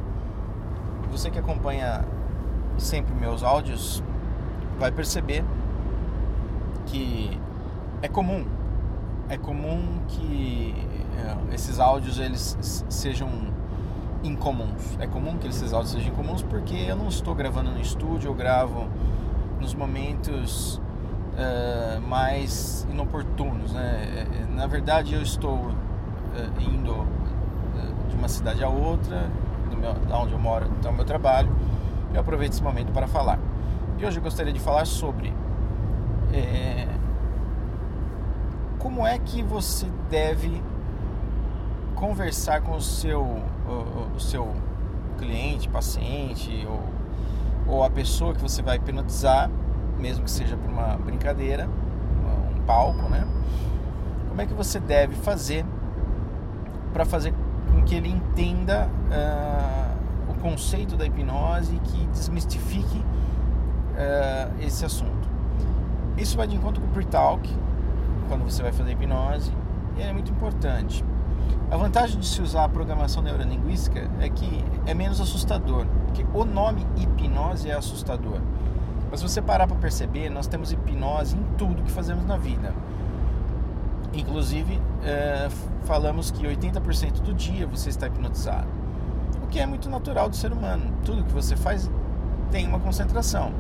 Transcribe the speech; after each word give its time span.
Você 1.12 1.30
que 1.30 1.38
acompanha 1.38 2.06
sempre 2.78 3.14
meus 3.14 3.44
áudios 3.44 4.02
vai 4.80 4.94
perceber 4.94 5.44
que 6.86 7.38
é 8.02 8.08
comum, 8.08 8.46
é 9.28 9.38
comum 9.38 10.00
que 10.08 10.74
é, 11.18 11.36
esses 11.54 11.78
áudios 11.78 12.20
eles 12.20 12.58
sejam 12.90 13.52
incomuns. 14.24 14.98
É 15.00 15.08
comum 15.08 15.38
que 15.38 15.48
esses 15.48 15.74
áudios 15.74 15.92
sejam 15.92 16.12
incomuns 16.14 16.42
porque 16.42 16.76
eu 16.76 16.96
não 16.96 17.08
estou 17.08 17.36
gravando 17.36 17.72
no 17.72 17.80
estúdio, 17.80 18.30
eu 18.30 18.34
gravo 18.34 18.88
nos 19.60 19.74
momentos 19.74 20.82
uh, 21.34 22.02
mais 22.02 22.88
inoportunos. 22.90 23.74
Né? 23.74 24.26
É, 24.28 24.56
na 24.56 24.68
verdade, 24.68 25.14
eu 25.14 25.22
estou 25.22 25.56
uh, 25.56 25.74
indo 26.62 26.92
uh, 26.94 27.08
de 28.10 28.16
uma 28.16 28.28
cidade 28.28 28.64
a 28.64 28.70
outra, 28.70 29.30
do 29.70 29.78
meu, 29.78 29.94
da 29.94 30.18
onde 30.20 30.34
eu 30.34 30.40
moro 30.40 30.66
até 30.80 30.90
o 30.90 30.94
meu 30.94 31.06
trabalho. 31.06 31.56
Eu 32.14 32.22
aproveito 32.22 32.54
esse 32.54 32.64
momento 32.64 32.92
para 32.92 33.08
falar. 33.08 33.40
E 33.98 34.06
hoje 34.06 34.18
eu 34.18 34.24
gostaria 34.24 34.54
de 34.54 34.60
falar 34.60 34.86
sobre 34.86 35.34
é, 36.34 36.88
como 38.80 39.06
é 39.06 39.18
que 39.18 39.42
você 39.42 39.88
deve 40.10 40.62
conversar 41.96 42.62
com 42.62 42.76
o 42.76 42.82
seu, 42.82 43.42
o, 43.68 44.16
o 44.16 44.20
seu 44.20 44.54
cliente, 45.18 45.70
paciente 45.70 46.68
ou, 46.68 47.76
ou 47.76 47.84
a 47.84 47.90
pessoa 47.90 48.34
que 48.34 48.42
você 48.42 48.62
vai 48.62 48.78
hipnotizar, 48.78 49.50
mesmo 49.98 50.26
que 50.26 50.32
seja 50.32 50.58
por 50.58 50.70
uma 50.70 50.98
brincadeira, 50.98 51.70
um 52.56 52.62
palco, 52.66 53.10
né? 53.10 53.28
Como 54.30 54.42
é 54.42 54.46
que 54.46 54.54
você 54.54 54.80
deve 54.80 55.16
fazer 55.16 55.66
para 56.92 57.06
fazer 57.06 57.34
com 57.72 57.84
que 57.84 57.96
ele 57.96 58.10
entenda 58.10 58.88
uh, 58.88 60.32
o 60.32 60.36
conceito 60.42 60.96
da 60.96 61.06
hipnose 61.06 61.76
e 61.76 61.80
que 61.80 62.08
desmistifique 62.08 62.98
uh, 62.98 64.64
esse 64.64 64.86
assunto? 64.86 65.30
Isso 66.18 66.38
vai 66.38 66.48
de 66.48 66.56
encontro 66.56 66.82
com 66.82 66.88
o 66.88 66.92
pre-talk, 66.92 67.50
quando 68.28 68.44
você 68.44 68.62
vai 68.62 68.72
fazer 68.72 68.92
hipnose, 68.92 69.52
e 69.98 70.02
é 70.02 70.12
muito 70.12 70.32
importante. 70.32 71.04
A 71.72 71.78
vantagem 71.78 72.20
de 72.20 72.28
se 72.28 72.42
usar 72.42 72.66
a 72.66 72.70
programação 72.70 73.24
neurolinguística 73.24 74.10
é 74.20 74.30
que 74.30 74.64
é 74.86 74.94
menos 74.94 75.20
assustador, 75.20 75.86
porque 76.06 76.26
o 76.34 76.46
nome 76.46 76.86
hipnose 76.96 77.70
é 77.70 77.74
assustador. 77.74 78.40
Mas 79.10 79.20
se 79.20 79.28
você 79.28 79.42
parar 79.42 79.68
para 79.68 79.76
perceber, 79.78 80.30
nós 80.30 80.48
temos 80.48 80.72
hipnose 80.72 81.36
em 81.36 81.44
tudo 81.58 81.82
que 81.84 81.92
fazemos 81.92 82.26
na 82.26 82.38
vida. 82.38 82.74
Inclusive, 84.14 84.80
é, 85.04 85.50
falamos 85.86 86.30
que 86.30 86.46
80% 86.46 87.22
do 87.22 87.34
dia 87.34 87.66
você 87.66 87.90
está 87.90 88.08
hipnotizado. 88.08 88.68
O 89.44 89.48
que 89.48 89.60
é 89.60 89.66
muito 89.66 89.90
natural 89.90 90.30
do 90.30 90.36
ser 90.36 90.52
humano. 90.52 90.94
Tudo 91.04 91.24
que 91.24 91.34
você 91.34 91.56
faz 91.56 91.90
tem 92.52 92.68
uma 92.68 92.80
concentração. 92.80 93.52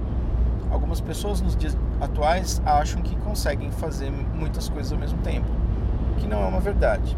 Algumas 0.72 1.02
pessoas 1.02 1.42
nos 1.42 1.56
dias 1.56 1.78
atuais 2.00 2.62
acham 2.66 3.02
que 3.02 3.16
conseguem 3.18 3.72
fazer 3.72 4.12
muitas 4.12 4.70
coisas 4.70 4.92
ao 4.92 5.00
mesmo 5.00 5.18
tempo, 5.20 5.47
que 6.18 6.28
não 6.28 6.44
é 6.44 6.45
uma 6.45 6.59
verdade. 6.59 7.18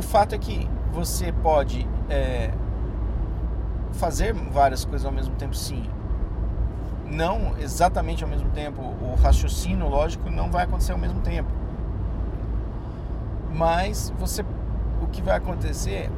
O 0.00 0.02
fato 0.02 0.34
é 0.34 0.38
que 0.38 0.66
você 0.94 1.30
pode 1.30 1.86
é, 2.08 2.50
fazer 3.92 4.32
várias 4.32 4.82
coisas 4.82 5.04
ao 5.04 5.12
mesmo 5.12 5.34
tempo, 5.34 5.54
sim. 5.54 5.84
Não 7.04 7.54
exatamente 7.58 8.24
ao 8.24 8.30
mesmo 8.30 8.48
tempo. 8.48 8.80
O 8.80 9.14
raciocínio 9.22 9.86
lógico 9.90 10.30
não 10.30 10.50
vai 10.50 10.64
acontecer 10.64 10.92
ao 10.92 10.98
mesmo 10.98 11.20
tempo. 11.20 11.50
Mas 13.52 14.10
você, 14.18 14.42
o 15.02 15.06
que 15.08 15.20
vai 15.20 15.36
acontecer 15.36 16.10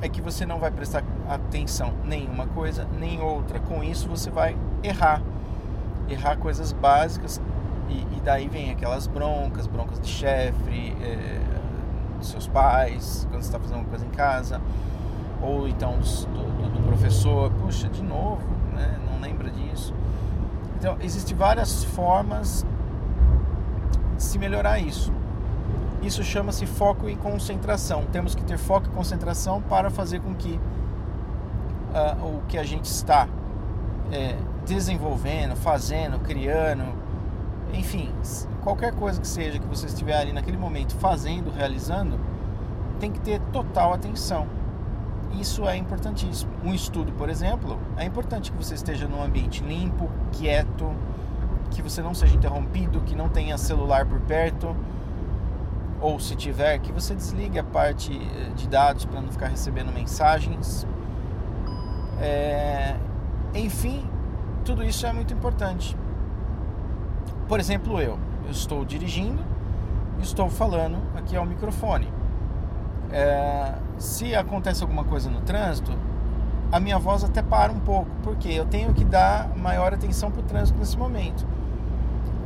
é 0.00 0.08
que 0.08 0.22
você 0.22 0.46
não 0.46 0.60
vai 0.60 0.70
prestar 0.70 1.02
atenção 1.28 1.92
nem 2.04 2.28
uma 2.28 2.46
coisa 2.46 2.86
nem 2.96 3.20
outra. 3.20 3.58
Com 3.58 3.82
isso 3.82 4.08
você 4.08 4.30
vai 4.30 4.56
errar, 4.80 5.20
errar 6.08 6.36
coisas 6.36 6.72
básicas 6.72 7.40
e, 7.88 7.94
e 8.16 8.20
daí 8.22 8.46
vem 8.46 8.70
aquelas 8.70 9.08
broncas, 9.08 9.66
broncas 9.66 9.98
de 9.98 10.06
chefe. 10.08 10.96
É, 11.02 11.53
dos 12.24 12.30
seus 12.30 12.48
pais, 12.48 13.26
quando 13.30 13.42
você 13.42 13.48
está 13.48 13.58
fazendo 13.58 13.78
uma 13.78 13.88
coisa 13.88 14.04
em 14.04 14.10
casa, 14.10 14.60
ou 15.42 15.68
então 15.68 15.98
do, 15.98 16.26
do, 16.26 16.70
do 16.70 16.86
professor, 16.86 17.50
puxa, 17.62 17.88
de 17.88 18.02
novo, 18.02 18.42
né? 18.74 18.98
não 19.06 19.20
lembra 19.20 19.50
disso. 19.50 19.94
Então, 20.78 20.96
existem 21.00 21.36
várias 21.36 21.84
formas 21.84 22.64
de 24.16 24.22
se 24.22 24.38
melhorar 24.38 24.78
isso. 24.78 25.12
Isso 26.02 26.22
chama-se 26.22 26.66
foco 26.66 27.08
e 27.08 27.16
concentração. 27.16 28.04
Temos 28.12 28.34
que 28.34 28.42
ter 28.44 28.58
foco 28.58 28.86
e 28.86 28.90
concentração 28.90 29.62
para 29.62 29.90
fazer 29.90 30.20
com 30.20 30.34
que 30.34 30.60
uh, 31.94 32.26
o 32.26 32.42
que 32.46 32.58
a 32.58 32.64
gente 32.64 32.84
está 32.84 33.26
é, 34.12 34.36
desenvolvendo, 34.66 35.56
fazendo, 35.56 36.18
criando, 36.18 36.84
enfim, 37.74 38.10
qualquer 38.62 38.92
coisa 38.94 39.20
que 39.20 39.26
seja 39.26 39.58
que 39.58 39.66
você 39.66 39.86
estiver 39.86 40.16
ali 40.16 40.32
naquele 40.32 40.56
momento 40.56 40.94
fazendo, 40.96 41.50
realizando, 41.50 42.18
tem 43.00 43.10
que 43.10 43.20
ter 43.20 43.40
total 43.52 43.92
atenção. 43.92 44.46
Isso 45.38 45.66
é 45.68 45.76
importantíssimo. 45.76 46.52
Um 46.64 46.72
estudo, 46.72 47.12
por 47.12 47.28
exemplo, 47.28 47.78
é 47.96 48.04
importante 48.04 48.52
que 48.52 48.56
você 48.56 48.74
esteja 48.74 49.08
num 49.08 49.22
ambiente 49.22 49.62
limpo, 49.64 50.08
quieto, 50.32 50.92
que 51.70 51.82
você 51.82 52.00
não 52.00 52.14
seja 52.14 52.36
interrompido, 52.36 53.00
que 53.00 53.16
não 53.16 53.28
tenha 53.28 53.58
celular 53.58 54.06
por 54.06 54.20
perto, 54.20 54.74
ou 56.00 56.20
se 56.20 56.36
tiver, 56.36 56.78
que 56.78 56.92
você 56.92 57.14
desligue 57.14 57.58
a 57.58 57.64
parte 57.64 58.12
eh, 58.12 58.50
de 58.54 58.68
dados 58.68 59.04
para 59.04 59.20
não 59.20 59.30
ficar 59.30 59.48
recebendo 59.48 59.92
mensagens. 59.92 60.86
É... 62.20 62.94
Enfim, 63.54 64.08
tudo 64.64 64.84
isso 64.84 65.06
é 65.06 65.12
muito 65.12 65.32
importante. 65.32 65.96
Por 67.48 67.60
exemplo, 67.60 68.00
eu, 68.00 68.18
eu 68.44 68.50
estou 68.50 68.84
dirigindo, 68.84 69.42
estou 70.20 70.48
falando 70.48 70.98
aqui 71.16 71.36
ao 71.36 71.44
microfone. 71.44 72.10
É, 73.12 73.74
se 73.98 74.34
acontece 74.34 74.82
alguma 74.82 75.04
coisa 75.04 75.30
no 75.30 75.40
trânsito, 75.42 75.92
a 76.72 76.80
minha 76.80 76.98
voz 76.98 77.22
até 77.22 77.42
para 77.42 77.70
um 77.70 77.78
pouco, 77.78 78.10
porque 78.22 78.48
eu 78.48 78.64
tenho 78.64 78.92
que 78.94 79.04
dar 79.04 79.48
maior 79.56 79.92
atenção 79.92 80.30
para 80.30 80.40
o 80.40 80.44
trânsito 80.44 80.78
nesse 80.78 80.96
momento. 80.96 81.46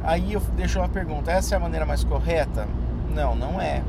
Aí 0.02 0.32
eu 0.32 0.40
deixo 0.56 0.78
uma 0.78 0.88
pergunta: 0.88 1.30
essa 1.30 1.54
é 1.54 1.56
a 1.56 1.60
maneira 1.60 1.86
mais 1.86 2.04
correta? 2.04 2.66
Não, 3.14 3.34
não 3.34 3.60
é. 3.60 3.82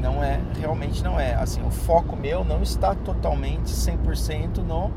Não 0.00 0.22
é, 0.22 0.40
realmente 0.60 1.02
não 1.02 1.18
é. 1.18 1.34
Assim, 1.34 1.64
o 1.66 1.70
foco 1.70 2.16
meu 2.16 2.44
não 2.44 2.62
está 2.62 2.94
totalmente 2.94 3.72
100% 3.72 4.58
no 4.58 4.90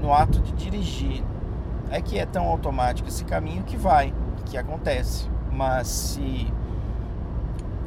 no 0.00 0.12
ato 0.12 0.40
de 0.40 0.52
dirigir 0.54 1.22
é 1.92 2.00
que 2.00 2.18
é 2.18 2.24
tão 2.24 2.46
automático 2.46 3.08
esse 3.08 3.22
caminho 3.24 3.62
que 3.62 3.76
vai, 3.76 4.12
que 4.46 4.56
acontece. 4.56 5.28
Mas 5.52 5.86
se 5.86 6.50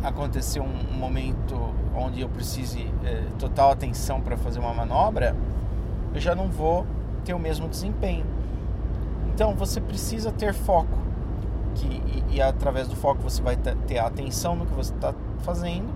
acontecer 0.04 0.60
um, 0.60 0.94
momento 0.94 1.74
onde 1.96 2.22
eu 2.22 2.30
precise 2.30 2.88
é, 3.04 3.24
total 3.40 3.72
atenção 3.72 4.22
para 4.22 4.38
fazer 4.38 4.60
uma 4.60 4.74
manobra, 4.74 5.36
eu 6.14 6.22
já 6.22 6.36
não 6.36 6.48
vou 6.48 6.86
ter 7.26 7.34
o 7.34 7.40
mesmo 7.40 7.68
desempenho. 7.68 8.26
Então 9.34 9.56
você 9.56 9.82
precisa 9.82 10.32
ter 10.32 10.54
foco, 10.54 10.98
que, 11.74 11.88
e, 11.88 12.36
e 12.36 12.42
através 12.42 12.88
do 12.88 12.96
foco 12.96 13.24
você 13.24 13.42
vai 13.42 13.58
ter 13.58 13.98
a 13.98 14.06
atenção 14.06 14.56
no 14.56 14.68
que 14.68 14.74
você 14.74 14.94
está 14.94 15.16
fazendo, 15.40 15.92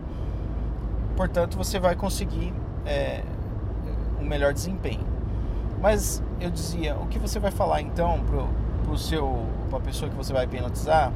portanto 1.16 1.56
você 1.56 1.80
vai 1.80 1.96
conseguir 1.96 2.52
é, 2.86 3.22
um 4.20 4.26
melhor 4.26 4.52
desempenho. 4.52 5.19
Mas 5.82 6.22
eu 6.42 6.50
dizia, 6.50 6.96
o 6.98 7.08
que 7.08 7.18
você 7.18 7.40
vai 7.40 7.52
falar 7.52 7.82
então 7.82 8.20
pro, 8.26 8.48
pro 8.84 8.98
seu, 8.98 9.46
pra 9.70 9.80
pessoa 9.80 10.10
que 10.10 10.16
você 10.16 10.34
vai 10.34 10.46
hipnotizar? 10.46 11.12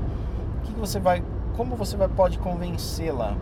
O 0.57 0.62
que, 0.62 0.74
que 0.74 0.80
você 0.80 1.00
vai, 1.00 1.24
como 1.56 1.75
você 1.75 1.98
vai 1.98 2.07
pode 2.07 2.39
convencê-la? 2.39 3.36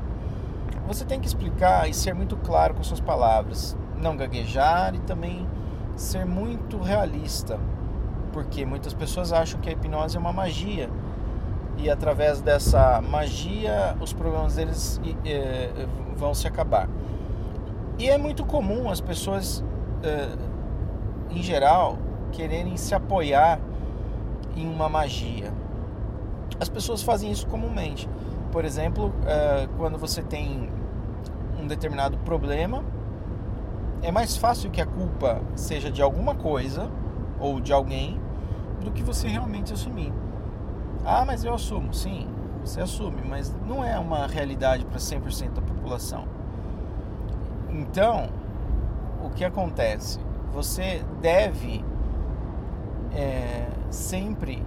Você 0.88 1.06
tem 1.06 1.20
que 1.20 1.28
explicar 1.28 1.88
e 1.88 1.94
ser 1.94 2.14
muito 2.14 2.36
claro 2.38 2.74
com 2.74 2.84
suas 2.84 3.00
palavras, 3.00 3.78
não 3.98 4.18
gaguejar 4.18 4.96
e 4.96 5.00
também 5.00 5.48
ser 5.96 6.26
muito 6.26 6.80
realista, 6.80 7.60
porque 8.34 8.66
muitas 8.66 8.94
pessoas 8.94 9.32
acham 9.32 9.60
que 9.62 9.70
a 9.70 9.74
hipnose 9.74 10.18
é 10.18 10.20
uma 10.20 10.34
magia 10.34 10.90
e 11.78 11.90
através 11.90 12.42
dessa 12.42 13.02
magia 13.02 13.96
os 14.02 14.12
problemas 14.12 14.56
deles 14.56 15.00
vão 16.18 16.34
se 16.34 16.48
acabar. 16.48 16.90
E 18.00 18.10
é 18.10 18.18
muito 18.18 18.44
comum 18.44 18.90
as 18.90 19.00
pessoas 19.00 19.64
é, 20.04 20.30
em 21.32 21.42
geral, 21.42 21.98
quererem 22.32 22.78
se 22.78 22.94
apoiar 22.94 23.60
em 24.56 24.68
uma 24.68 24.90
magia. 24.90 25.52
As 26.60 26.70
pessoas 26.70 27.02
fazem 27.02 27.32
isso 27.32 27.48
comumente. 27.48 28.08
Por 28.52 28.66
exemplo, 28.66 29.08
uh, 29.08 29.68
quando 29.78 29.98
você 29.98 30.22
tem 30.22 30.70
um 31.60 31.68
determinado 31.68 32.18
problema, 32.20 32.84
é 34.02 34.12
mais 34.12 34.36
fácil 34.36 34.70
que 34.70 34.82
a 34.82 34.86
culpa 34.86 35.42
seja 35.56 35.92
de 35.92 36.02
alguma 36.02 36.36
coisa 36.36 36.90
ou 37.40 37.60
de 37.60 37.72
alguém 37.72 38.20
do 38.84 38.92
que 38.92 39.04
você 39.04 39.28
realmente 39.28 39.72
assumir. 39.72 40.12
Ah, 41.06 41.24
mas 41.26 41.44
eu 41.44 41.54
assumo. 41.54 41.94
Sim, 41.94 42.28
você 42.64 42.82
assume, 42.82 43.22
mas 43.28 43.56
não 43.68 43.84
é 43.84 43.98
uma 43.98 44.28
realidade 44.28 44.86
para 44.86 45.00
100% 45.00 45.54
da 45.54 45.62
população. 45.62 46.26
Então, 47.70 48.30
o 49.24 49.30
que 49.30 49.46
acontece? 49.46 50.20
Você 50.52 51.04
deve 51.22 51.84
é, 53.14 53.68
sempre 53.90 54.64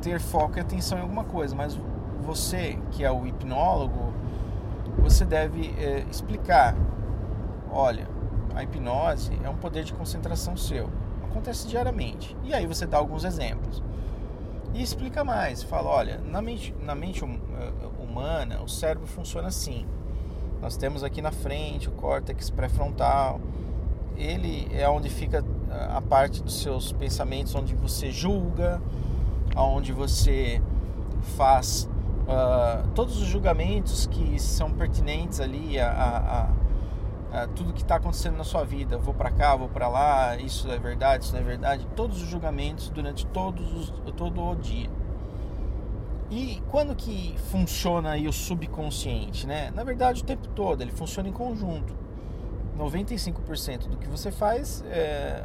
ter 0.00 0.20
foco 0.20 0.58
e 0.58 0.60
atenção 0.60 0.98
em 0.98 1.02
alguma 1.02 1.24
coisa, 1.24 1.54
mas 1.54 1.78
você, 2.22 2.78
que 2.92 3.04
é 3.04 3.10
o 3.10 3.26
hipnólogo, 3.26 4.12
você 4.98 5.24
deve 5.24 5.74
é, 5.78 6.04
explicar: 6.10 6.74
olha, 7.70 8.08
a 8.54 8.62
hipnose 8.62 9.38
é 9.42 9.48
um 9.48 9.56
poder 9.56 9.84
de 9.84 9.92
concentração 9.92 10.56
seu, 10.56 10.88
acontece 11.24 11.68
diariamente. 11.68 12.36
E 12.44 12.54
aí 12.54 12.66
você 12.66 12.86
dá 12.86 12.98
alguns 12.98 13.24
exemplos. 13.24 13.82
E 14.74 14.82
explica 14.82 15.24
mais, 15.24 15.62
fala: 15.62 15.90
olha, 15.90 16.18
na 16.18 16.42
mente, 16.42 16.74
na 16.80 16.94
mente 16.94 17.24
hum, 17.24 17.38
eh, 17.58 18.02
humana, 18.02 18.60
o 18.62 18.68
cérebro 18.68 19.06
funciona 19.06 19.48
assim. 19.48 19.86
Nós 20.60 20.76
temos 20.76 21.04
aqui 21.04 21.22
na 21.22 21.30
frente 21.30 21.88
o 21.88 21.92
córtex 21.92 22.50
pré-frontal. 22.50 23.40
Ele 24.18 24.68
é 24.72 24.88
onde 24.88 25.08
fica 25.08 25.44
a 25.70 26.00
parte 26.02 26.42
dos 26.42 26.60
seus 26.60 26.92
pensamentos, 26.92 27.54
onde 27.54 27.74
você 27.74 28.10
julga, 28.10 28.82
onde 29.56 29.92
você 29.92 30.60
faz 31.36 31.88
uh, 32.24 32.86
todos 32.94 33.20
os 33.20 33.28
julgamentos 33.28 34.06
que 34.06 34.38
são 34.40 34.72
pertinentes 34.72 35.40
ali 35.40 35.78
a, 35.78 35.90
a, 35.90 37.38
a, 37.38 37.42
a 37.42 37.46
tudo 37.48 37.72
que 37.72 37.82
está 37.82 37.96
acontecendo 37.96 38.36
na 38.36 38.44
sua 38.44 38.64
vida. 38.64 38.98
Vou 38.98 39.14
para 39.14 39.30
cá, 39.30 39.54
vou 39.54 39.68
para 39.68 39.88
lá, 39.88 40.36
isso 40.36 40.68
é 40.68 40.78
verdade, 40.78 41.24
isso 41.24 41.32
não 41.32 41.40
é 41.40 41.44
verdade. 41.44 41.86
Todos 41.94 42.20
os 42.20 42.28
julgamentos 42.28 42.90
durante 42.90 43.24
todos 43.26 43.72
os, 43.72 43.92
todo 44.16 44.42
o 44.42 44.56
dia. 44.56 44.90
E 46.30 46.62
quando 46.70 46.94
que 46.94 47.34
funciona 47.50 48.10
aí 48.10 48.28
o 48.28 48.32
subconsciente, 48.32 49.46
né? 49.46 49.70
Na 49.74 49.82
verdade, 49.82 50.22
o 50.22 50.24
tempo 50.24 50.46
todo, 50.48 50.82
ele 50.82 50.92
funciona 50.92 51.28
em 51.28 51.32
conjunto. 51.32 52.07
95% 52.78 53.88
do 53.88 53.96
que 53.96 54.08
você 54.08 54.30
faz 54.30 54.84
é, 54.86 55.44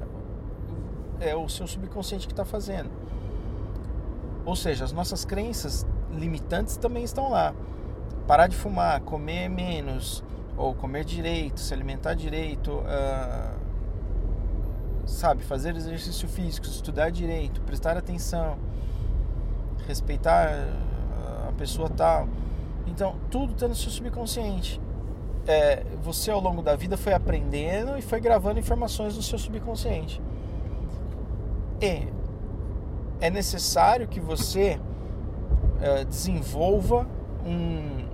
é 1.19 1.35
o 1.35 1.49
seu 1.49 1.65
subconsciente 1.67 2.27
que 2.27 2.33
está 2.33 2.45
fazendo. 2.45 2.89
Ou 4.45 4.55
seja, 4.55 4.85
as 4.85 4.91
nossas 4.91 5.25
crenças 5.25 5.85
limitantes 6.11 6.77
também 6.77 7.03
estão 7.03 7.29
lá. 7.29 7.53
Parar 8.27 8.47
de 8.47 8.55
fumar, 8.55 9.01
comer 9.01 9.49
menos, 9.49 10.23
ou 10.55 10.75
comer 10.75 11.03
direito, 11.03 11.59
se 11.59 11.73
alimentar 11.73 12.13
direito, 12.13 12.71
uh, 12.71 13.57
sabe, 15.05 15.43
fazer 15.43 15.75
exercício 15.75 16.27
físico, 16.27 16.67
estudar 16.67 17.09
direito, 17.09 17.61
prestar 17.61 17.97
atenção, 17.97 18.57
respeitar 19.87 20.67
a 21.47 21.51
pessoa 21.53 21.89
tal. 21.89 22.27
Então, 22.85 23.15
tudo 23.29 23.53
está 23.53 23.67
no 23.67 23.75
seu 23.75 23.91
subconsciente. 23.91 24.79
É, 25.45 25.83
você 26.01 26.31
ao 26.31 26.39
longo 26.39 26.61
da 26.61 26.75
vida 26.75 26.95
foi 26.95 27.13
aprendendo 27.13 27.97
e 27.97 28.01
foi 28.01 28.19
gravando 28.19 28.59
informações 28.59 29.15
no 29.15 29.21
seu 29.21 29.37
subconsciente. 29.37 30.21
E 31.81 32.07
é 33.19 33.29
necessário 33.29 34.07
que 34.07 34.19
você 34.19 34.79
é, 35.81 36.05
desenvolva 36.05 37.07
um 37.45 38.07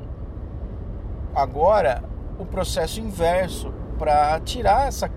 agora 1.36 2.04
o 2.40 2.46
processo 2.46 3.00
inverso 3.00 3.72
para 3.98 4.40
tirar 4.40 4.88
essa 4.88 5.12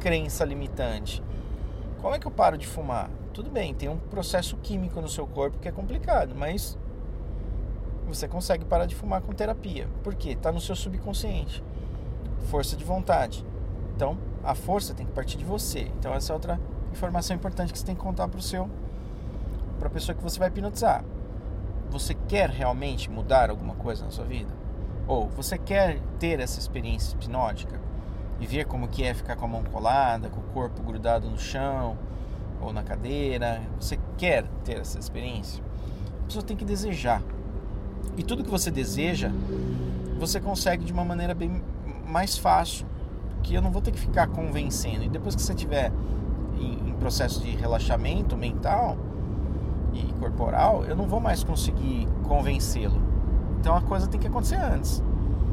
crença 0.00 0.44
limitante. 0.44 1.22
Como 2.00 2.14
é 2.14 2.18
que 2.18 2.26
eu 2.26 2.30
paro 2.30 2.56
de 2.56 2.66
fumar? 2.66 3.10
Tudo 3.32 3.50
bem, 3.50 3.74
tem 3.74 3.88
um 3.88 3.96
processo 3.96 4.56
químico 4.58 5.00
no 5.00 5.08
seu 5.08 5.26
corpo 5.26 5.58
que 5.58 5.68
é 5.68 5.72
complicado, 5.72 6.34
mas 6.34 6.78
você 8.06 8.28
consegue 8.28 8.64
parar 8.64 8.86
de 8.86 8.94
fumar 8.94 9.20
com 9.22 9.32
terapia. 9.32 9.88
Por 10.02 10.14
quê? 10.14 10.30
Está 10.30 10.52
no 10.52 10.60
seu 10.60 10.76
subconsciente. 10.76 11.62
Força 12.46 12.76
de 12.76 12.84
vontade. 12.84 13.44
Então, 13.96 14.18
a 14.42 14.54
força 14.54 14.94
tem 14.94 15.06
que 15.06 15.12
partir 15.12 15.38
de 15.38 15.44
você. 15.44 15.90
Então, 15.98 16.12
essa 16.14 16.32
é 16.32 16.34
outra 16.34 16.60
informação 16.92 17.34
importante 17.34 17.72
que 17.72 17.78
você 17.78 17.86
tem 17.86 17.94
que 17.94 18.02
contar 18.02 18.28
para 18.28 18.38
o 18.38 18.42
seu 18.42 18.68
para 19.78 19.88
a 19.88 19.90
pessoa 19.90 20.16
que 20.16 20.22
você 20.22 20.38
vai 20.38 20.48
hipnotizar. 20.48 21.04
Você 21.90 22.14
quer 22.14 22.48
realmente 22.48 23.10
mudar 23.10 23.50
alguma 23.50 23.74
coisa 23.74 24.04
na 24.04 24.10
sua 24.10 24.24
vida? 24.24 24.52
Ou 25.06 25.28
você 25.28 25.58
quer 25.58 26.00
ter 26.18 26.40
essa 26.40 26.58
experiência 26.58 27.14
hipnótica 27.14 27.80
e 28.40 28.46
ver 28.46 28.66
como 28.66 28.88
que 28.88 29.04
é 29.04 29.12
ficar 29.12 29.36
com 29.36 29.44
a 29.44 29.48
mão 29.48 29.64
colada, 29.64 30.28
com 30.28 30.40
o 30.40 30.44
corpo 30.54 30.82
grudado 30.82 31.28
no 31.28 31.38
chão 31.38 31.98
ou 32.60 32.72
na 32.72 32.82
cadeira? 32.82 33.60
Você 33.78 33.98
quer 34.16 34.44
ter 34.64 34.78
essa 34.78 34.98
experiência? 34.98 35.62
A 36.22 36.26
pessoa 36.26 36.44
tem 36.44 36.56
que 36.56 36.64
desejar. 36.64 37.22
E 38.16 38.22
tudo 38.22 38.44
que 38.44 38.50
você 38.50 38.70
deseja, 38.70 39.30
você 40.18 40.40
consegue 40.40 40.84
de 40.84 40.92
uma 40.92 41.04
maneira 41.04 41.34
bem 41.34 41.62
mais 42.06 42.38
fácil, 42.38 42.86
que 43.42 43.54
eu 43.54 43.62
não 43.62 43.70
vou 43.70 43.82
ter 43.82 43.90
que 43.90 43.98
ficar 43.98 44.28
convencendo. 44.28 45.04
E 45.04 45.08
depois 45.08 45.34
que 45.34 45.42
você 45.42 45.54
tiver 45.54 45.92
em, 46.58 46.90
em 46.90 46.92
processo 46.94 47.40
de 47.40 47.50
relaxamento 47.50 48.36
mental, 48.36 48.96
e 49.94 50.12
corporal, 50.14 50.84
eu 50.84 50.96
não 50.96 51.06
vou 51.06 51.20
mais 51.20 51.44
conseguir 51.44 52.08
convencê-lo. 52.24 53.00
Então 53.60 53.76
a 53.76 53.80
coisa 53.80 54.06
tem 54.06 54.20
que 54.20 54.26
acontecer 54.26 54.56
antes. 54.56 55.02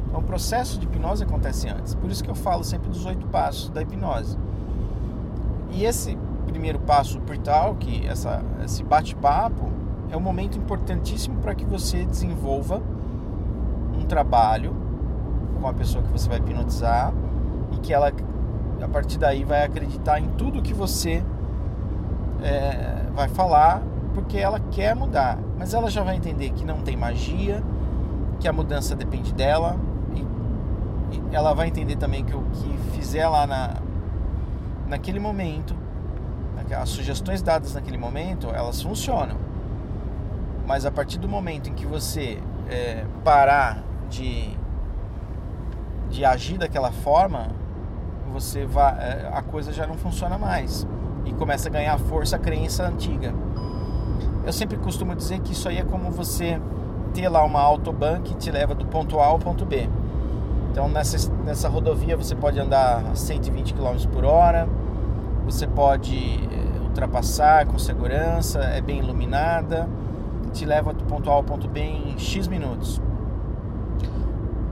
Então, 0.07 0.19
o 0.19 0.23
processo 0.23 0.77
de 0.77 0.85
hipnose 0.85 1.23
acontece 1.23 1.69
antes. 1.69 1.95
Por 1.95 2.11
isso 2.11 2.21
que 2.21 2.29
eu 2.29 2.35
falo 2.35 2.63
sempre 2.63 2.89
dos 2.89 3.05
oito 3.05 3.25
passos 3.27 3.69
da 3.69 3.81
hipnose. 3.81 4.37
E 5.71 5.85
esse 5.85 6.17
primeiro 6.47 6.79
passo, 6.79 7.17
o 7.17 7.21
pre-talk, 7.21 8.05
essa, 8.05 8.43
esse 8.65 8.83
bate-papo, 8.83 9.71
é 10.11 10.17
um 10.17 10.19
momento 10.19 10.57
importantíssimo 10.57 11.39
para 11.39 11.55
que 11.55 11.65
você 11.65 12.03
desenvolva 12.03 12.81
um 13.97 14.03
trabalho 14.05 14.75
com 15.59 15.67
a 15.67 15.73
pessoa 15.73 16.03
que 16.03 16.11
você 16.11 16.27
vai 16.27 16.37
hipnotizar 16.39 17.13
e 17.71 17.77
que 17.77 17.93
ela, 17.93 18.11
a 18.81 18.87
partir 18.89 19.17
daí, 19.17 19.45
vai 19.45 19.63
acreditar 19.63 20.19
em 20.19 20.27
tudo 20.31 20.61
que 20.61 20.73
você 20.73 21.23
é, 22.43 23.05
vai 23.15 23.29
falar 23.29 23.81
porque 24.13 24.37
ela 24.37 24.59
quer 24.71 24.93
mudar, 24.93 25.39
mas 25.57 25.73
ela 25.73 25.89
já 25.89 26.03
vai 26.03 26.17
entender 26.17 26.49
que 26.49 26.65
não 26.65 26.81
tem 26.81 26.97
magia, 26.97 27.63
que 28.41 28.47
a 28.47 28.51
mudança 28.51 28.93
depende 28.93 29.33
dela, 29.33 29.77
e, 30.13 30.19
e 31.15 31.23
ela 31.31 31.53
vai 31.53 31.69
entender 31.69 31.95
também 31.95 32.25
que 32.25 32.35
o 32.35 32.41
que 32.51 32.77
fizer 32.97 33.25
lá 33.29 33.47
na, 33.47 33.77
naquele 34.89 35.19
momento, 35.19 35.73
as 36.77 36.89
sugestões 36.89 37.41
dadas 37.41 37.73
naquele 37.73 37.97
momento, 37.97 38.49
elas 38.49 38.81
funcionam. 38.81 39.50
Mas 40.65 40.85
a 40.85 40.91
partir 40.91 41.17
do 41.17 41.27
momento 41.27 41.69
em 41.69 41.73
que 41.73 41.85
você 41.85 42.39
é, 42.69 43.05
parar 43.23 43.83
de, 44.09 44.49
de 46.09 46.23
agir 46.23 46.57
daquela 46.57 46.91
forma, 46.91 47.49
você 48.31 48.65
vai, 48.65 48.93
é, 48.93 49.29
a 49.33 49.41
coisa 49.41 49.73
já 49.73 49.85
não 49.85 49.95
funciona 49.95 50.37
mais 50.37 50.87
e 51.25 51.33
começa 51.33 51.69
a 51.69 51.71
ganhar 51.71 51.97
força 51.99 52.35
a 52.35 52.39
crença 52.39 52.87
antiga. 52.87 53.33
Eu 54.45 54.53
sempre 54.53 54.77
costumo 54.77 55.15
dizer 55.15 55.39
que 55.41 55.53
isso 55.53 55.67
aí 55.69 55.77
é 55.77 55.83
como 55.83 56.09
você 56.09 56.59
ter 57.13 57.27
lá 57.29 57.43
uma 57.43 57.59
autobahn 57.59 58.21
que 58.21 58.33
te 58.35 58.49
leva 58.49 58.73
do 58.73 58.85
ponto 58.85 59.19
A 59.19 59.25
ao 59.25 59.37
ponto 59.37 59.65
B. 59.65 59.89
Então 60.71 60.87
nessa, 60.87 61.31
nessa 61.43 61.67
rodovia 61.67 62.15
você 62.15 62.35
pode 62.35 62.59
andar 62.59 63.03
a 63.11 63.15
120 63.15 63.73
km 63.73 64.07
por 64.11 64.23
hora, 64.23 64.67
você 65.45 65.67
pode 65.67 66.15
eh, 66.15 66.79
ultrapassar 66.81 67.65
com 67.65 67.77
segurança, 67.77 68.59
é 68.59 68.79
bem 68.79 68.99
iluminada, 68.99 69.89
te 70.51 70.65
leva 70.65 70.93
do 70.93 71.03
ponto 71.05 71.29
A 71.29 71.33
ao 71.33 71.43
ponto 71.43 71.67
B 71.67 71.79
em 71.79 72.17
X 72.17 72.47
minutos. 72.47 73.01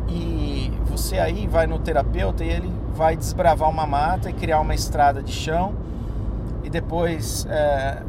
E 0.08 0.72
você 0.86 1.20
aí 1.20 1.48
vai 1.48 1.68
no 1.68 1.80
terapeuta 1.80 2.44
e 2.44 2.50
ele 2.50 2.72
vai 2.94 3.16
desbravar 3.16 3.70
uma 3.70 3.86
mata 3.86 4.30
e 4.30 4.34
criar 4.34 4.60
uma 4.60 4.74
estrada 4.74 5.22
de 5.22 5.32
chão 5.32 5.74
e 6.64 6.70
depois 6.70 7.46
é, 7.50 8.04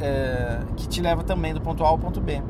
é, 0.00 0.58
que 0.76 0.88
te 0.88 1.00
leva 1.00 1.22
também 1.22 1.54
do 1.54 1.60
ponto 1.60 1.84
A 1.84 1.88
ao 1.88 1.98
ponto 1.98 2.20
B. 2.20 2.42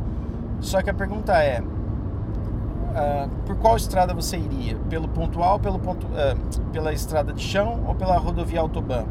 Só 0.60 0.82
que 0.82 0.90
a 0.90 0.94
pergunta 0.94 1.32
é: 1.42 1.60
uh, 1.60 3.28
por 3.46 3.56
qual 3.56 3.76
estrada 3.76 4.12
você 4.12 4.36
iria? 4.36 4.76
Pelo 4.88 5.08
ponto 5.08 5.42
A 5.42 5.54
ou 5.54 5.58
pelo 5.58 5.78
ponto, 5.78 6.06
uh, 6.06 6.60
pela 6.72 6.92
estrada 6.92 7.32
de 7.32 7.42
chão 7.42 7.84
ou 7.86 7.94
pela 7.94 8.16
rodovia 8.18 8.60
Autobahn? 8.60 9.04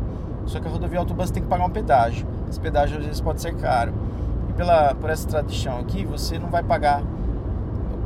Só 0.46 0.60
que 0.60 0.68
a 0.68 0.72
rodovia 0.72 1.00
Autobahn 1.00 1.26
você 1.26 1.34
tem 1.34 1.44
que 1.44 1.50
pagar 1.50 1.66
um 1.66 1.70
pedágio. 1.70 2.28
Esse 2.50 2.60
pedágio 2.60 2.98
às 2.98 3.06
vezes 3.06 3.22
pode 3.22 3.42
ser 3.42 3.56
caro. 3.56 3.94
E 4.50 4.54
pela, 4.54 4.94
por 4.96 5.10
essa 5.10 5.24
estrada 5.26 5.48
de 5.48 5.56
chão 5.56 5.80
aqui, 5.80 6.04
você 6.04 6.38
não 6.38 6.50
vai 6.50 6.64
pagar 6.64 7.04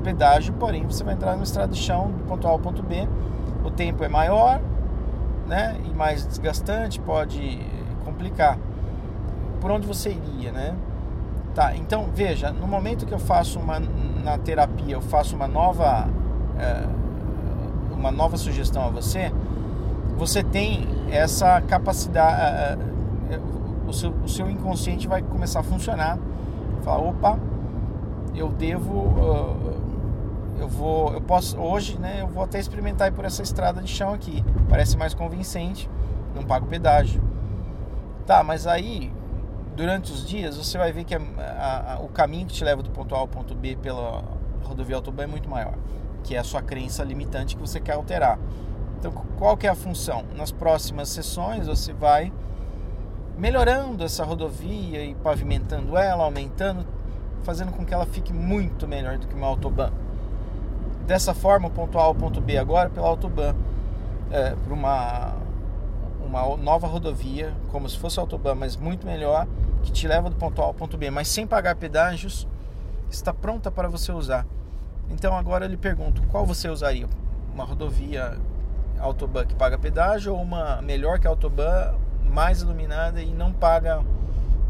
pedágio, 0.04 0.54
porém 0.54 0.86
você 0.86 1.04
vai 1.04 1.14
entrar 1.14 1.36
na 1.36 1.44
estrada 1.44 1.72
de 1.72 1.80
chão 1.80 2.12
do 2.12 2.24
ponto 2.26 2.48
A 2.48 2.52
ao 2.52 2.60
ponto 2.60 2.84
B. 2.84 3.08
O 3.64 3.72
tempo 3.72 4.04
é 4.04 4.10
maior, 4.10 4.62
né? 5.48 5.78
E 5.86 5.90
mais 5.94 6.26
desgastante, 6.26 7.00
pode 7.00 7.60
complicar 8.04 8.58
por 9.62 9.72
onde 9.72 9.88
você 9.88 10.10
iria, 10.10 10.52
né? 10.52 10.76
Tá, 11.56 11.76
então 11.76 12.10
veja, 12.14 12.52
no 12.52 12.68
momento 12.68 13.06
que 13.06 13.14
eu 13.14 13.20
faço 13.20 13.60
uma 13.60 13.80
na 14.24 14.38
terapia, 14.38 14.96
eu 14.96 15.02
faço 15.02 15.36
uma 15.36 15.48
nova 15.48 16.10
é, 16.60 16.84
uma 18.04 18.12
nova 18.12 18.36
sugestão 18.36 18.86
a 18.86 18.90
você, 18.90 19.32
você 20.18 20.44
tem 20.44 20.88
essa 21.10 21.62
capacidade, 21.62 22.80
o 23.88 23.94
seu, 23.94 24.12
o 24.12 24.28
seu 24.28 24.50
inconsciente 24.50 25.08
vai 25.08 25.22
começar 25.22 25.62
a 25.62 25.64
funcionar, 25.64 26.18
falar, 26.84 27.02
opa, 27.02 27.40
eu 28.36 28.50
devo, 28.50 29.16
eu 30.60 30.68
vou, 30.68 31.14
eu 31.14 31.22
posso 31.22 31.58
hoje, 31.60 31.98
né, 32.00 32.22
eu 32.22 32.28
vou 32.28 32.44
até 32.44 32.60
experimentar 32.60 33.12
por 33.12 33.26
essa 33.26 33.42
estrada 33.42 33.82
de 33.82 33.88
chão 33.88 34.14
aqui, 34.14 34.44
parece 34.70 34.98
mais 34.98 35.14
convincente, 35.14 35.90
não 36.36 36.44
pago 36.44 36.68
pedágio. 36.68 37.22
Tá, 38.26 38.42
mas 38.42 38.66
aí 38.66 39.12
durante 39.76 40.12
os 40.12 40.26
dias 40.26 40.56
você 40.56 40.78
vai 40.78 40.92
ver 40.92 41.04
que 41.04 41.16
a, 41.16 41.22
a, 41.38 41.94
a, 41.94 42.00
o 42.00 42.08
caminho 42.08 42.48
que 42.48 42.54
te 42.54 42.64
leva 42.64 42.82
do 42.82 42.90
ponto 42.90 43.14
A 43.16 43.20
ao 43.20 43.28
ponto 43.28 43.54
B 43.56 43.76
pela 43.76 44.24
rodovia 44.64 44.96
autobahn 44.96 45.24
é 45.24 45.28
muito 45.28 45.50
maior, 45.50 45.74
que 46.24 46.36
é 46.36 46.40
a 46.40 46.44
sua 46.44 46.62
crença 46.62 47.04
limitante 47.04 47.56
que 47.56 47.62
você 47.62 47.80
quer 47.80 47.94
alterar. 47.94 48.40
Então, 48.98 49.12
qual 49.38 49.58
que 49.58 49.68
é 49.68 49.70
a 49.70 49.76
função? 49.76 50.24
Nas 50.36 50.52
próximas 50.52 51.10
sessões 51.10 51.68
você 51.68 51.92
vai 51.92 52.32
melhorando 53.38 54.04
essa 54.04 54.24
rodovia 54.24 55.04
e 55.04 55.16
pavimentando 55.16 55.98
ela, 55.98 56.24
aumentando, 56.24 56.86
fazendo 57.44 57.72
com 57.72 57.86
que 57.86 57.94
ela 57.94 58.06
fique 58.06 58.32
muito 58.32 58.88
melhor 58.88 59.18
do 59.18 59.28
que 59.28 59.36
uma 59.36 59.48
autobahn. 59.48 59.92
Dessa 61.06 61.34
forma, 61.34 61.68
o 61.68 61.72
ponto 61.72 61.98
A 62.00 62.04
ao 62.04 62.16
ponto 62.16 62.40
B 62.40 62.58
agora 62.58 62.90
pela 62.90 63.08
autobahn 63.08 63.56
é, 64.32 64.56
para 64.56 64.74
uma 64.74 65.44
uma 66.26 66.58
nova 66.58 66.88
rodovia, 66.88 67.54
como 67.72 67.88
se 67.88 67.98
fosse 67.98 68.20
autobahn, 68.20 68.56
mas 68.56 68.76
muito 68.76 69.06
melhor, 69.06 69.48
que 69.84 69.92
te 69.92 70.08
leva 70.08 70.30
do 70.32 70.36
ponto 70.36 70.62
A 70.62 70.66
ao 70.66 70.74
ponto 70.74 70.98
B, 70.98 71.12
mas 71.12 71.28
sem 71.28 71.46
pagar 71.46 71.76
pedágios, 71.76 72.48
está 73.10 73.32
pronta 73.32 73.70
para 73.70 73.88
você 73.88 74.12
usar. 74.12 74.46
Então 75.10 75.38
agora 75.38 75.66
eu 75.66 75.70
lhe 75.70 75.78
pergunto, 75.78 76.24
qual 76.30 76.46
você 76.46 76.68
usaria? 76.68 77.08
Uma 77.54 77.64
rodovia 77.64 78.40
autobahn 79.00 79.46
que 79.46 79.54
paga 79.54 79.78
pedágio 79.78 80.34
ou 80.34 80.42
uma 80.42 80.82
melhor 80.82 81.20
que 81.20 81.28
a 81.28 81.30
autobahn, 81.30 81.94
mais 82.24 82.62
iluminada 82.62 83.22
e 83.22 83.34
não 83.34 83.52
paga 83.52 84.04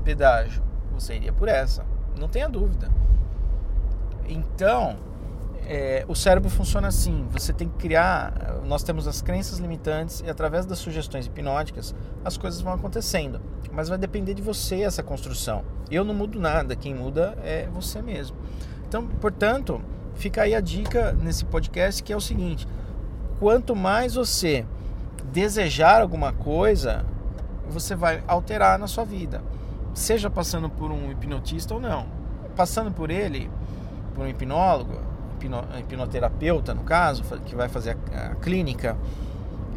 pedágio? 0.03 0.63
Você 0.93 1.15
iria 1.15 1.33
por 1.33 1.47
essa, 1.47 1.85
não 2.17 2.27
tenha 2.27 2.47
dúvida. 2.47 2.89
Então, 4.27 4.97
é, 5.65 6.03
o 6.07 6.15
cérebro 6.15 6.49
funciona 6.49 6.87
assim: 6.87 7.25
você 7.31 7.53
tem 7.53 7.69
que 7.69 7.77
criar. 7.77 8.61
Nós 8.65 8.83
temos 8.83 9.07
as 9.07 9.21
crenças 9.21 9.59
limitantes 9.59 10.21
e 10.25 10.29
através 10.29 10.65
das 10.65 10.79
sugestões 10.79 11.25
hipnóticas 11.25 11.95
as 12.23 12.37
coisas 12.37 12.61
vão 12.61 12.73
acontecendo. 12.73 13.41
Mas 13.71 13.89
vai 13.89 13.97
depender 13.97 14.33
de 14.33 14.41
você 14.41 14.81
essa 14.81 15.01
construção. 15.01 15.63
Eu 15.89 16.03
não 16.03 16.13
mudo 16.13 16.39
nada, 16.39 16.75
quem 16.75 16.93
muda 16.93 17.37
é 17.43 17.67
você 17.73 18.01
mesmo. 18.01 18.37
Então, 18.87 19.07
portanto, 19.07 19.81
fica 20.15 20.43
aí 20.43 20.53
a 20.53 20.61
dica 20.61 21.13
nesse 21.13 21.45
podcast 21.45 22.03
que 22.03 22.13
é 22.13 22.15
o 22.15 22.21
seguinte: 22.21 22.67
quanto 23.39 23.75
mais 23.75 24.15
você 24.15 24.65
desejar 25.31 26.01
alguma 26.01 26.33
coisa, 26.33 27.05
você 27.73 27.95
vai 27.95 28.23
alterar 28.27 28.77
na 28.77 28.87
sua 28.87 29.03
vida, 29.03 29.41
seja 29.93 30.29
passando 30.29 30.69
por 30.69 30.91
um 30.91 31.11
hipnotista 31.11 31.73
ou 31.73 31.79
não. 31.79 32.05
Passando 32.55 32.91
por 32.91 33.09
ele, 33.09 33.49
por 34.13 34.25
um 34.25 34.27
hipnólogo, 34.27 34.99
hipno, 35.35 35.63
hipnoterapeuta, 35.79 36.73
no 36.73 36.83
caso, 36.83 37.23
que 37.45 37.55
vai 37.55 37.67
fazer 37.67 37.97
a, 38.13 38.27
a 38.27 38.35
clínica, 38.35 38.95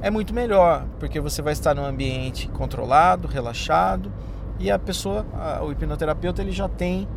é 0.00 0.10
muito 0.10 0.34
melhor, 0.34 0.84
porque 1.00 1.18
você 1.20 1.40
vai 1.40 1.54
estar 1.54 1.74
num 1.74 1.84
ambiente 1.84 2.48
controlado, 2.48 3.26
relaxado, 3.26 4.12
e 4.58 4.70
a 4.70 4.78
pessoa, 4.78 5.24
a, 5.34 5.64
o 5.64 5.72
hipnoterapeuta, 5.72 6.42
ele 6.42 6.52
já 6.52 6.68
tem 6.68 7.08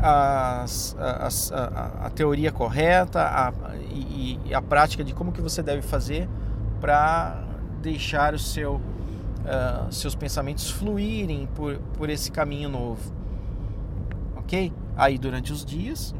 as, 0.00 0.96
as, 0.98 1.52
a, 1.52 1.92
a, 2.04 2.10
teoria 2.10 2.52
correta 2.52 3.20
a, 3.20 3.52
e, 3.90 4.38
e, 4.46 4.54
a 4.54 4.62
prática 4.62 5.02
de 5.02 5.12
como 5.12 5.32
que 5.32 5.40
você 5.40 5.62
deve 5.62 5.82
fazer 5.82 6.28
para 6.80 7.42
deixar 7.82 8.34
o 8.34 8.38
seu, 8.38 8.80
uh, 9.48 9.92
seus 9.92 10.14
pensamentos 10.14 10.70
fluírem 10.70 11.48
por, 11.54 11.78
por 11.96 12.10
esse 12.10 12.30
caminho 12.30 12.68
novo. 12.68 13.12
Ok? 14.36 14.72
Aí 14.96 15.18
durante 15.18 15.52
os 15.52 15.64
dias, 15.64 16.14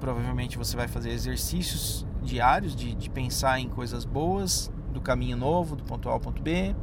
provavelmente 0.00 0.56
você 0.56 0.76
vai 0.76 0.88
fazer 0.88 1.10
exercícios 1.10 2.06
diários 2.22 2.74
de, 2.74 2.94
de 2.94 3.10
pensar 3.10 3.60
em 3.60 3.68
coisas 3.68 4.04
boas, 4.04 4.70
do 4.92 5.00
caminho 5.00 5.36
novo, 5.36 5.76
do 5.76 5.84
ponto 5.84 6.08
A 6.08 6.12
ao 6.12 6.20
ponto 6.20 6.40
B. 6.40 6.74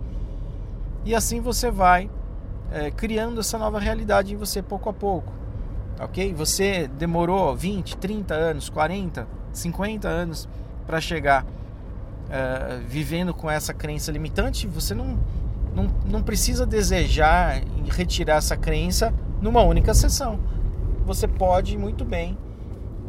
E 1.04 1.16
assim 1.16 1.40
você 1.40 1.72
vai 1.72 2.10
é, 2.72 2.92
criando 2.92 3.40
essa 3.40 3.58
nova 3.58 3.80
realidade 3.80 4.34
em 4.34 4.38
você 4.38 4.62
pouco 4.62 4.90
a 4.90 4.94
pouco. 4.94 5.32
Ok? 6.00 6.34
Você 6.34 6.88
demorou 6.88 7.56
20, 7.56 7.98
30 7.98 8.34
anos, 8.34 8.70
40, 8.70 9.28
50 9.52 10.08
anos 10.08 10.48
para 10.86 11.00
chegar 11.00 11.46
é, 12.30 12.80
vivendo 12.88 13.34
com 13.34 13.50
essa 13.50 13.74
crença 13.74 14.12
limitante. 14.12 14.68
Você 14.68 14.94
não, 14.94 15.18
não, 15.76 15.88
não 16.06 16.22
precisa 16.22 16.66
desejar 16.66 17.62
retirar 17.90 18.36
essa 18.36 18.58
crença 18.58 19.14
numa 19.42 19.62
única 19.62 19.94
sessão. 19.94 20.40
Você 21.06 21.28
pode 21.28 21.78
muito 21.78 22.06
bem 22.06 22.38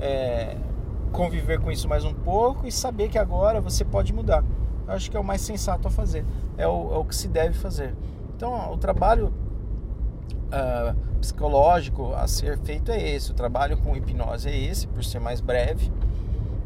é, 0.00 0.56
conviver 1.12 1.60
com 1.60 1.70
isso 1.70 1.88
mais 1.88 2.04
um 2.04 2.14
pouco 2.14 2.66
e 2.66 2.72
saber 2.72 3.08
que 3.08 3.18
agora 3.18 3.60
você 3.60 3.84
pode 3.84 4.12
mudar. 4.12 4.44
Eu 4.86 4.94
acho 4.94 5.10
que 5.10 5.16
é 5.16 5.20
o 5.20 5.24
mais 5.24 5.40
sensato 5.40 5.86
a 5.86 5.90
fazer, 5.90 6.24
é 6.56 6.66
o, 6.66 6.94
é 6.94 6.98
o 6.98 7.04
que 7.04 7.14
se 7.14 7.28
deve 7.28 7.54
fazer. 7.54 7.94
Então, 8.36 8.72
o 8.72 8.76
trabalho 8.76 9.32
uh, 10.48 10.96
psicológico 11.20 12.12
a 12.14 12.26
ser 12.26 12.58
feito 12.58 12.90
é 12.90 13.10
esse, 13.10 13.30
o 13.30 13.34
trabalho 13.34 13.76
com 13.76 13.96
hipnose 13.96 14.48
é 14.48 14.56
esse, 14.56 14.86
por 14.88 15.04
ser 15.04 15.20
mais 15.20 15.40
breve, 15.40 15.92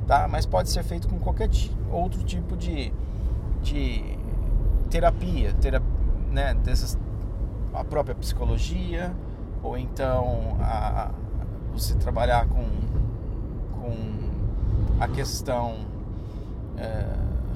tá? 0.06 0.26
mas 0.28 0.46
pode 0.46 0.70
ser 0.70 0.82
feito 0.82 1.08
com 1.08 1.18
qualquer 1.18 1.50
outro 1.90 2.22
tipo 2.22 2.56
de, 2.56 2.92
de 3.62 4.15
terapia, 4.90 5.52
terapia 5.54 5.96
né? 6.30 6.54
Dessas, 6.54 6.98
a 7.72 7.82
própria 7.82 8.14
psicologia, 8.14 9.14
ou 9.62 9.76
então 9.76 10.56
a, 10.60 11.10
você 11.72 11.94
trabalhar 11.94 12.46
com 12.48 12.64
com 13.72 13.94
a 14.98 15.08
questão 15.08 15.76
é, 16.76 17.04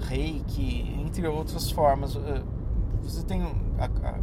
reiki, 0.07 0.97
entre 1.01 1.27
outras 1.27 1.71
formas. 1.71 2.17
É, 2.17 2.43
você 3.03 3.23
tem, 3.25 3.43
a, 3.43 3.85
a, 3.85 4.19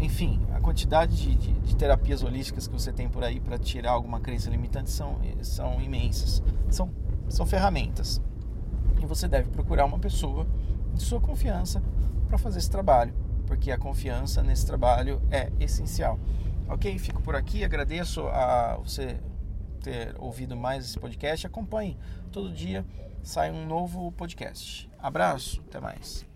enfim, 0.00 0.40
a 0.54 0.60
quantidade 0.60 1.16
de, 1.16 1.34
de, 1.34 1.52
de, 1.52 1.76
terapias 1.76 2.22
holísticas 2.22 2.66
que 2.66 2.72
você 2.72 2.92
tem 2.92 3.08
por 3.08 3.24
aí 3.24 3.40
para 3.40 3.58
tirar 3.58 3.92
alguma 3.92 4.20
crença 4.20 4.48
limitante 4.50 4.90
são, 4.90 5.16
são 5.42 5.80
imensas. 5.80 6.42
São, 6.70 6.90
são 7.28 7.46
ferramentas. 7.46 8.20
E 9.00 9.06
você 9.06 9.26
deve 9.26 9.48
procurar 9.50 9.84
uma 9.84 9.98
pessoa 9.98 10.46
de 10.98 11.04
sua 11.04 11.20
confiança 11.20 11.82
para 12.28 12.36
fazer 12.36 12.58
esse 12.58 12.70
trabalho, 12.70 13.14
porque 13.46 13.70
a 13.70 13.78
confiança 13.78 14.42
nesse 14.42 14.66
trabalho 14.66 15.22
é 15.30 15.50
essencial. 15.58 16.18
Ok? 16.68 16.98
Fico 16.98 17.22
por 17.22 17.34
aqui, 17.34 17.64
agradeço 17.64 18.28
a 18.28 18.76
você 18.76 19.18
ter 19.80 20.14
ouvido 20.18 20.54
mais 20.54 20.84
esse 20.84 20.98
podcast, 20.98 21.46
acompanhe. 21.46 21.96
Todo 22.30 22.52
dia 22.52 22.84
sai 23.22 23.50
um 23.50 23.64
novo 23.64 24.12
podcast. 24.12 24.90
Abraço, 24.98 25.62
até 25.66 25.80
mais. 25.80 26.27